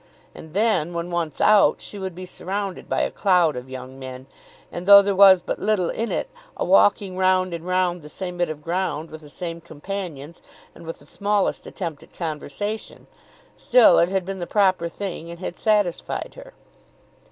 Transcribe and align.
And 0.33 0.55
then, 0.55 0.95
when 0.95 1.11
once 1.11 1.39
out, 1.39 1.79
she 1.79 1.99
would 1.99 2.15
be 2.15 2.25
surrounded 2.25 2.89
by 2.89 3.01
a 3.01 3.11
cloud 3.11 3.55
of 3.55 3.69
young 3.69 3.99
men, 3.99 4.25
and 4.71 4.87
though 4.87 5.03
there 5.03 5.13
was 5.15 5.41
but 5.41 5.59
little 5.59 5.91
in 5.91 6.11
it, 6.11 6.27
a 6.57 6.65
walking 6.65 7.17
round 7.17 7.53
and 7.53 7.67
round 7.67 8.01
the 8.01 8.09
same 8.09 8.35
bit 8.37 8.49
of 8.49 8.63
ground 8.63 9.11
with 9.11 9.21
the 9.21 9.29
same 9.29 9.61
companions 9.61 10.41
and 10.73 10.87
with 10.87 10.97
the 10.97 11.05
smallest 11.05 11.67
attempt 11.67 12.01
at 12.01 12.13
conversation, 12.15 13.05
still 13.55 13.99
it 13.99 14.09
had 14.09 14.25
been 14.25 14.39
the 14.39 14.47
proper 14.47 14.89
thing 14.89 15.29
and 15.29 15.39
had 15.39 15.59
satisfied 15.59 16.33
her. 16.33 16.53